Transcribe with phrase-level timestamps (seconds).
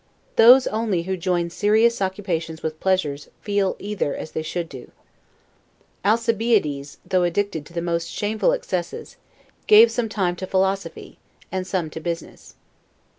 [0.35, 4.89] Those only who join serious occupations with pleasures, feel either as they should do.
[6.03, 9.17] Alcibiades, though addicted to the most shameful excesses,
[9.67, 11.19] gave some time to philosophy,
[11.51, 12.55] and some to business.